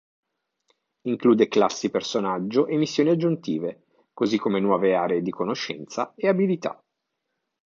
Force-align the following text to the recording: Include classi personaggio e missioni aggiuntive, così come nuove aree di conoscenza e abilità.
Include 1.03 1.47
classi 1.47 1.91
personaggio 1.91 2.65
e 2.65 2.75
missioni 2.75 3.11
aggiuntive, 3.11 3.83
così 4.15 4.39
come 4.39 4.59
nuove 4.59 4.95
aree 4.95 5.21
di 5.21 5.29
conoscenza 5.29 6.15
e 6.15 6.27
abilità. 6.27 6.83